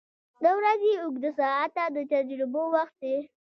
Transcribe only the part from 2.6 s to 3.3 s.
وخت دی.